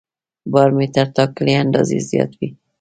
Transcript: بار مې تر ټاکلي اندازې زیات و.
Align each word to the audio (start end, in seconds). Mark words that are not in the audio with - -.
بار 0.51 0.69
مې 0.77 0.85
تر 0.95 1.07
ټاکلي 1.15 1.53
اندازې 1.63 1.97
زیات 2.09 2.31
و. 2.37 2.39